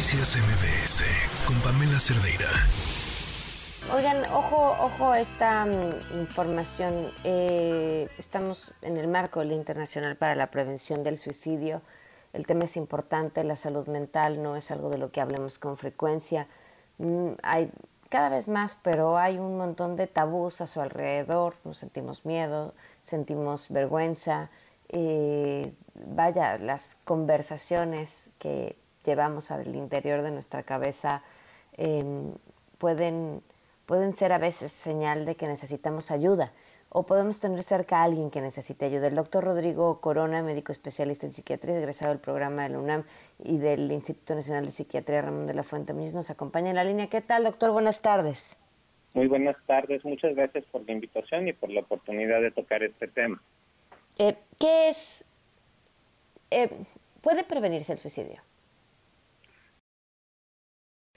[0.00, 1.04] Noticias MBS
[1.46, 2.48] con Pamela Cerdeira.
[3.94, 7.12] Oigan, ojo, ojo a esta mm, información.
[7.22, 11.82] Eh, estamos en el marco del Internacional para la Prevención del Suicidio.
[12.32, 15.76] El tema es importante, la salud mental no es algo de lo que hablemos con
[15.76, 16.48] frecuencia.
[16.96, 17.70] Mm, hay
[18.08, 21.56] cada vez más, pero hay un montón de tabús a su alrededor.
[21.62, 22.72] Nos sentimos miedo,
[23.02, 24.48] sentimos vergüenza.
[24.88, 31.22] Eh, vaya, las conversaciones que llevamos al interior de nuestra cabeza
[31.76, 32.32] em,
[32.78, 33.42] pueden,
[33.86, 36.52] pueden ser a veces señal de que necesitamos ayuda
[36.92, 39.06] o podemos tener cerca a alguien que necesite ayuda.
[39.06, 43.04] El doctor Rodrigo Corona, médico especialista en psiquiatría, egresado del programa de la UNAM
[43.38, 46.84] y del Instituto Nacional de Psiquiatría Ramón de la Fuente Muñiz, nos acompaña en la
[46.84, 47.06] línea.
[47.06, 47.70] ¿Qué tal, doctor?
[47.70, 48.56] Buenas tardes.
[49.14, 50.04] Muy buenas tardes.
[50.04, 53.40] Muchas gracias por la invitación y por la oportunidad de tocar este tema.
[54.18, 55.24] Eh, ¿Qué es?
[56.50, 56.70] Eh,
[57.20, 58.42] ¿Puede prevenirse el suicidio?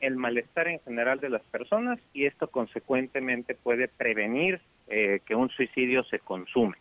[0.00, 5.50] El malestar en general de las personas y esto consecuentemente puede prevenir eh, que un
[5.50, 6.76] suicidio se consume.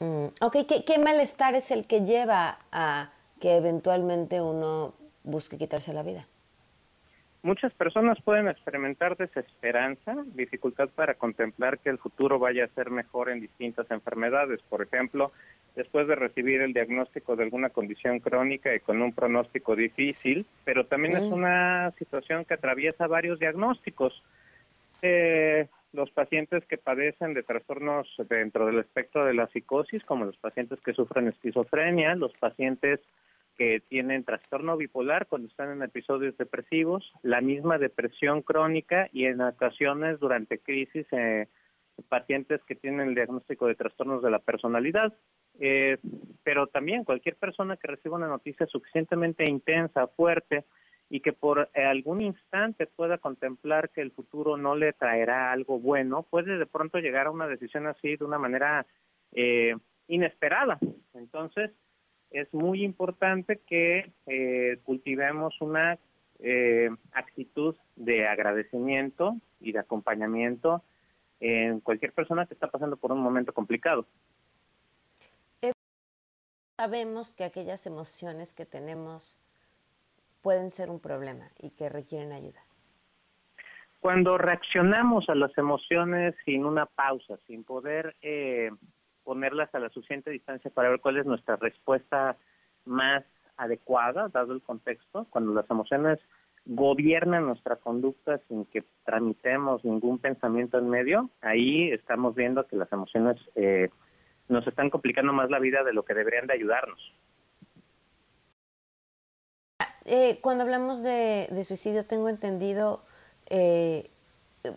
[0.00, 3.10] Mm, ok, ¿Qué, malestar es el que lleva a
[3.40, 4.94] que eventualmente uno
[5.24, 6.26] busque quitarse la vida?
[7.42, 13.30] Muchas personas pueden experimentar desesperanza, dificultad para contemplar que el futuro vaya a ser mejor
[13.30, 14.60] en distintas enfermedades.
[14.68, 15.30] Por ejemplo,
[15.76, 20.86] después de recibir el diagnóstico de alguna condición crónica y con un pronóstico difícil, pero
[20.86, 24.20] también es una situación que atraviesa varios diagnósticos.
[25.02, 30.36] Eh, los pacientes que padecen de trastornos dentro del espectro de la psicosis, como los
[30.36, 33.00] pacientes que sufren esquizofrenia, los pacientes
[33.58, 39.40] que tienen trastorno bipolar cuando están en episodios depresivos, la misma depresión crónica y en
[39.40, 41.48] ocasiones durante crisis eh,
[42.08, 45.12] pacientes que tienen el diagnóstico de trastornos de la personalidad.
[45.58, 45.98] Eh,
[46.44, 50.64] pero también cualquier persona que reciba una noticia suficientemente intensa, fuerte,
[51.10, 56.22] y que por algún instante pueda contemplar que el futuro no le traerá algo bueno,
[56.22, 58.86] puede de pronto llegar a una decisión así de una manera
[59.32, 59.74] eh,
[60.06, 60.78] inesperada.
[61.14, 61.70] Entonces,
[62.30, 65.98] es muy importante que eh, cultivemos una
[67.10, 70.84] actitud de agradecimiento y de acompañamiento
[71.40, 74.06] en cualquier persona que está pasando por un momento complicado
[76.78, 79.36] sabemos que aquellas emociones que tenemos
[80.42, 82.60] pueden ser un problema y que requieren ayuda?
[83.98, 88.70] Cuando reaccionamos a las emociones sin una pausa, sin poder eh,
[89.28, 92.38] ponerlas a la suficiente distancia para ver cuál es nuestra respuesta
[92.86, 93.22] más
[93.58, 96.18] adecuada, dado el contexto, cuando las emociones
[96.64, 102.90] gobiernan nuestra conducta sin que tramitemos ningún pensamiento en medio, ahí estamos viendo que las
[102.90, 103.90] emociones eh,
[104.48, 107.12] nos están complicando más la vida de lo que deberían de ayudarnos.
[110.06, 113.02] Eh, cuando hablamos de, suicidio, tengo entendido,
[113.50, 114.08] eh,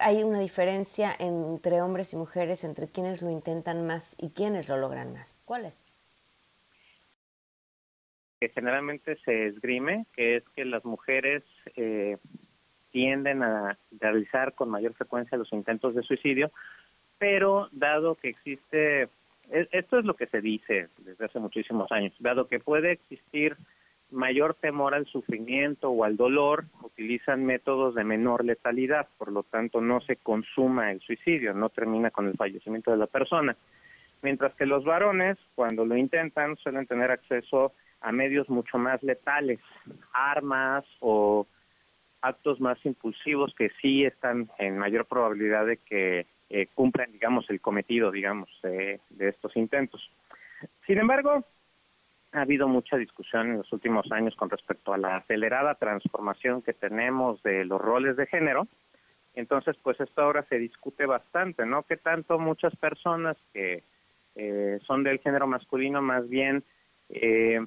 [0.00, 4.76] hay una diferencia entre hombres y mujeres, entre quienes lo intentan más y quienes lo
[4.76, 5.40] logran más.
[5.44, 5.84] ¿Cuál es?
[8.40, 11.42] Que generalmente se esgrime, que es que las mujeres
[11.76, 12.18] eh,
[12.90, 16.52] tienden a realizar con mayor frecuencia los intentos de suicidio,
[17.18, 19.08] pero dado que existe
[19.50, 23.56] esto es lo que se dice desde hace muchísimos años, dado que puede existir
[24.10, 29.80] mayor temor al sufrimiento o al dolor, utilizan métodos de menor letalidad, por lo tanto
[29.80, 33.56] no se consuma el suicidio, no termina con el fallecimiento de la persona.
[34.22, 39.60] Mientras que los varones, cuando lo intentan, suelen tener acceso a medios mucho más letales,
[40.12, 41.46] armas o
[42.20, 47.60] actos más impulsivos que sí están en mayor probabilidad de que eh, cumplan, digamos, el
[47.60, 50.10] cometido, digamos, de estos intentos.
[50.86, 51.44] Sin embargo,
[52.32, 56.74] ha habido mucha discusión en los últimos años con respecto a la acelerada transformación que
[56.74, 58.66] tenemos de los roles de género.
[59.34, 61.84] Entonces, pues esto ahora se discute bastante, ¿no?
[61.84, 63.82] Que tanto muchas personas que
[64.34, 66.64] eh, son del género masculino más bien
[67.08, 67.60] eh,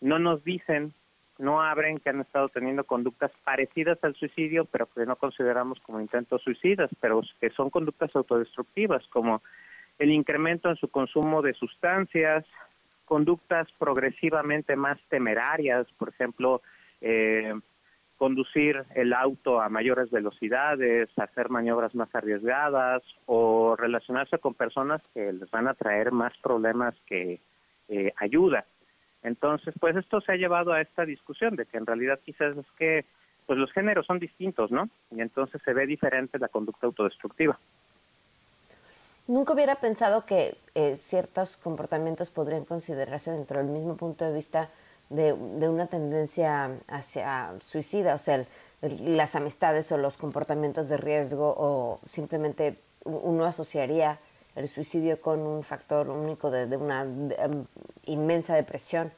[0.00, 0.92] no nos dicen
[1.38, 6.00] no abren que han estado teniendo conductas parecidas al suicidio, pero que no consideramos como
[6.00, 9.42] intentos suicidas, pero que son conductas autodestructivas, como
[9.98, 12.44] el incremento en su consumo de sustancias,
[13.12, 16.62] conductas progresivamente más temerarias, por ejemplo,
[17.02, 17.52] eh,
[18.16, 25.30] conducir el auto a mayores velocidades, hacer maniobras más arriesgadas o relacionarse con personas que
[25.30, 27.38] les van a traer más problemas que
[27.90, 28.64] eh, ayuda.
[29.22, 32.66] Entonces, pues esto se ha llevado a esta discusión de que en realidad quizás es
[32.78, 33.04] que
[33.44, 34.88] pues los géneros son distintos, ¿no?
[35.10, 37.58] Y entonces se ve diferente la conducta autodestructiva.
[39.28, 44.68] Nunca hubiera pensado que eh, ciertos comportamientos podrían considerarse dentro del mismo punto de vista
[45.10, 48.44] de, una tendencia hacia suicida, o sea,
[48.80, 54.18] las amistades o los comportamientos de riesgo o simplemente uno asociaría
[54.56, 57.66] el suicidio con un factor único de, una em,
[58.04, 59.12] inmensa depresión,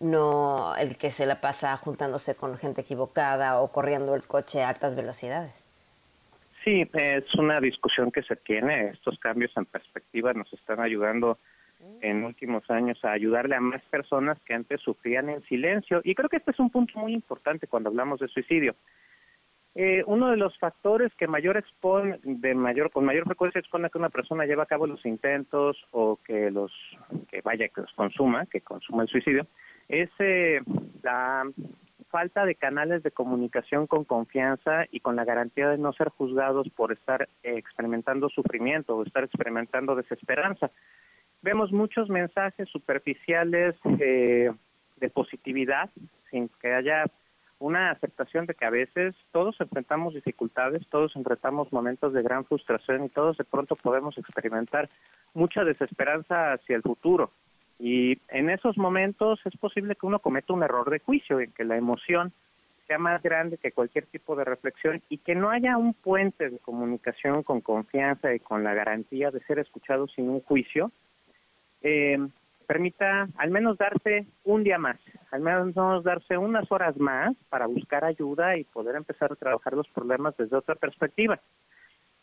[0.00, 4.68] no el que se la pasa juntándose con gente equivocada o corriendo el coche a
[4.68, 5.71] altas velocidades.
[6.64, 8.90] Sí, es una discusión que se tiene.
[8.90, 11.38] Estos cambios en perspectiva nos están ayudando
[12.00, 16.00] en últimos años a ayudarle a más personas que antes sufrían en silencio.
[16.04, 18.76] Y creo que este es un punto muy importante cuando hablamos de suicidio.
[19.74, 23.98] Eh, uno de los factores que mayor expone, de mayor, con mayor frecuencia expone que
[23.98, 26.70] una persona lleva a cabo los intentos o que los,
[27.28, 29.46] que vaya, que los consuma, que consuma el suicidio,
[29.88, 30.60] es eh,
[31.02, 31.50] la
[32.12, 36.68] falta de canales de comunicación con confianza y con la garantía de no ser juzgados
[36.76, 40.70] por estar experimentando sufrimiento o estar experimentando desesperanza
[41.42, 44.50] vemos muchos mensajes superficiales eh,
[44.96, 45.90] de positividad
[46.30, 47.04] sin que haya
[47.58, 53.04] una aceptación de que a veces todos enfrentamos dificultades, todos enfrentamos momentos de gran frustración
[53.04, 54.88] y todos de pronto podemos experimentar
[55.34, 57.30] mucha desesperanza hacia el futuro.
[57.84, 61.64] Y en esos momentos es posible que uno cometa un error de juicio, en que
[61.64, 62.32] la emoción
[62.86, 66.60] sea más grande que cualquier tipo de reflexión y que no haya un puente de
[66.60, 70.92] comunicación con confianza y con la garantía de ser escuchado sin un juicio,
[71.82, 72.24] eh,
[72.68, 75.00] permita al menos darse un día más,
[75.32, 79.88] al menos darse unas horas más para buscar ayuda y poder empezar a trabajar los
[79.88, 81.40] problemas desde otra perspectiva.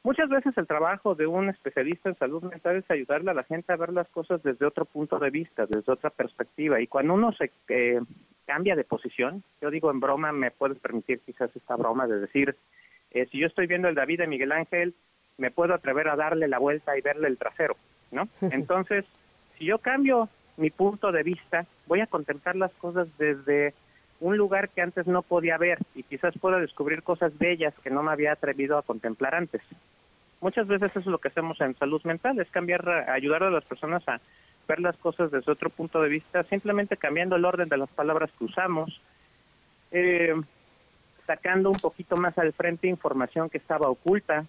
[0.01, 3.73] Muchas veces el trabajo de un especialista en salud mental es ayudarle a la gente
[3.73, 6.79] a ver las cosas desde otro punto de vista, desde otra perspectiva.
[6.79, 7.99] Y cuando uno se eh,
[8.45, 12.55] cambia de posición, yo digo en broma, me puedes permitir quizás esta broma de decir,
[13.11, 14.95] eh, si yo estoy viendo el David de Miguel Ángel,
[15.37, 17.75] me puedo atrever a darle la vuelta y verle el trasero,
[18.11, 18.29] ¿no?
[18.51, 19.05] Entonces,
[19.57, 23.73] si yo cambio mi punto de vista, voy a contemplar las cosas desde
[24.19, 28.03] un lugar que antes no podía ver y quizás pueda descubrir cosas bellas que no
[28.03, 29.61] me había atrevido a contemplar antes.
[30.41, 33.65] Muchas veces eso es lo que hacemos en salud mental, es cambiar, ayudar a las
[33.65, 34.21] personas a
[34.67, 38.29] ver las cosas desde otro punto de vista, simplemente cambiando el orden de las palabras
[38.37, 39.01] que usamos,
[39.91, 40.33] eh,
[41.25, 44.45] sacando un poquito más al frente información que estaba oculta,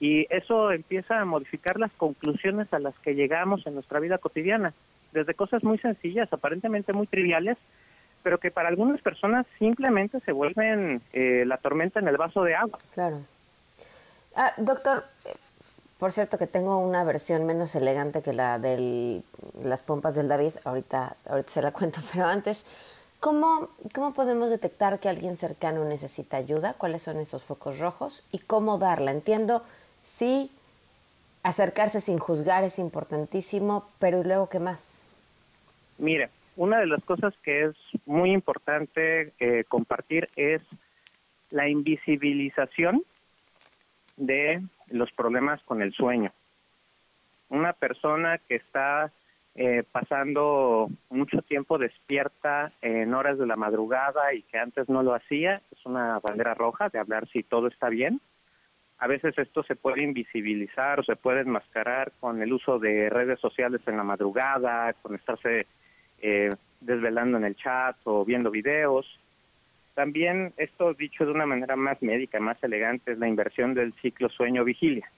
[0.00, 4.72] y eso empieza a modificar las conclusiones a las que llegamos en nuestra vida cotidiana,
[5.12, 7.56] desde cosas muy sencillas, aparentemente muy triviales,
[8.22, 12.54] pero que para algunas personas simplemente se vuelven eh, la tormenta en el vaso de
[12.54, 12.78] agua.
[12.92, 13.20] Claro.
[14.38, 15.04] Ah, doctor,
[15.98, 19.22] por cierto que tengo una versión menos elegante que la de
[19.64, 22.66] las pompas del David, ahorita, ahorita se la cuento, pero antes,
[23.18, 26.74] ¿cómo, ¿cómo podemos detectar que alguien cercano necesita ayuda?
[26.74, 28.22] ¿Cuáles son esos focos rojos?
[28.30, 29.10] ¿Y cómo darla?
[29.10, 29.64] Entiendo
[30.02, 30.50] sí,
[31.42, 35.02] acercarse sin juzgar es importantísimo, pero ¿y luego qué más?
[35.96, 40.60] Mire, una de las cosas que es muy importante eh, compartir es
[41.50, 43.02] la invisibilización
[44.16, 46.32] de los problemas con el sueño.
[47.48, 49.12] Una persona que está
[49.54, 55.14] eh, pasando mucho tiempo despierta en horas de la madrugada y que antes no lo
[55.14, 58.20] hacía, es una bandera roja de hablar si todo está bien
[58.98, 63.38] a veces esto se puede invisibilizar o se puede enmascarar con el uso de redes
[63.40, 65.66] sociales en la madrugada, con estarse
[66.18, 66.48] eh,
[66.80, 69.06] desvelando en el chat o viendo videos.
[69.96, 74.28] También esto dicho de una manera más médica, más elegante, es la inversión del ciclo
[74.28, 75.10] sueño-vigilia.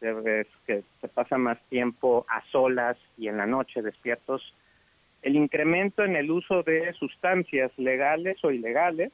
[0.00, 4.52] Es que se pasa más tiempo a solas y en la noche despiertos.
[5.22, 9.12] El incremento en el uso de sustancias legales o ilegales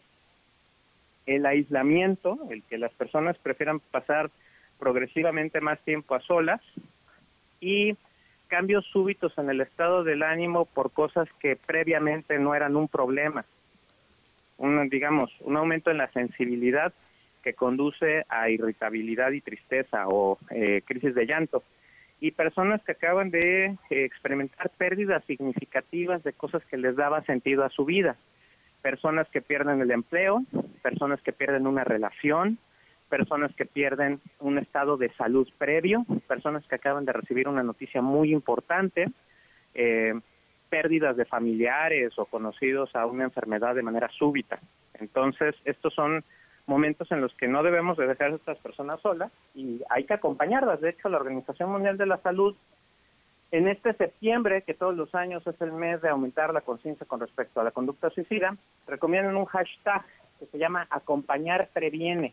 [1.27, 4.31] el aislamiento, el que las personas prefieran pasar
[4.79, 6.62] progresivamente más tiempo a solas
[7.61, 7.95] y
[8.49, 13.45] cambios súbitos en el estado del ánimo por cosas que previamente no eran un problema.
[14.61, 16.93] Un, digamos, un aumento en la sensibilidad
[17.43, 21.62] que conduce a irritabilidad y tristeza o eh, crisis de llanto.
[22.21, 27.64] Y personas que acaban de eh, experimentar pérdidas significativas de cosas que les daba sentido
[27.64, 28.17] a su vida
[28.81, 30.43] personas que pierden el empleo,
[30.83, 32.59] personas que pierden una relación,
[33.09, 38.02] personas que pierden un estado de salud previo, personas que acaban de recibir una noticia
[38.02, 39.11] muy importante,
[39.75, 40.14] eh,
[40.71, 44.59] pérdidas de familiares o conocidos a una enfermedad de manera súbita.
[44.95, 46.25] Entonces, estos son
[46.67, 50.15] momentos en los que no debemos de dejar a estas personas solas y hay que
[50.15, 50.81] acompañarlas.
[50.81, 52.55] De hecho, la Organización Mundial de la Salud
[53.50, 57.19] en este septiembre, que todos los años es el mes de aumentar la conciencia con
[57.19, 60.05] respecto a la conducta suicida, recomiendan un hashtag
[60.39, 62.33] que se llama Acompañar Previene.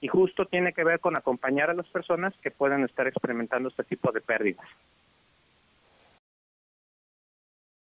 [0.00, 3.84] Y justo tiene que ver con acompañar a las personas que pueden estar experimentando este
[3.84, 4.66] tipo de pérdidas.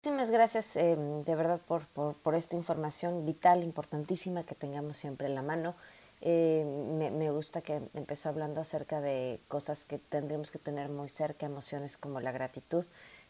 [0.06, 5.34] Muchísimas gracias eh, de verdad por, por, esta información vital, importantísima que tengamos siempre en
[5.34, 5.74] la mano.
[6.20, 6.64] Eh,
[7.12, 11.96] me, gusta que empezó hablando acerca de cosas que tendríamos que tener muy cerca, emociones
[11.96, 12.84] como la gratitud.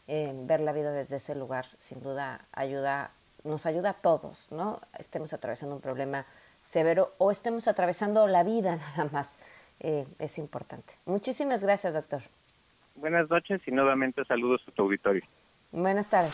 [0.07, 3.09] Eh, ver la vida desde ese lugar sin duda ayuda,
[3.43, 4.79] nos ayuda a todos, ¿no?
[4.99, 6.27] Estemos atravesando un problema
[6.61, 9.35] severo o estemos atravesando la vida nada más.
[9.79, 10.93] es importante.
[11.07, 12.21] Muchísimas gracias, doctor.
[12.93, 15.23] Buenas noches y nuevamente saludos a tu auditorio.
[15.71, 16.33] Buenas tardes.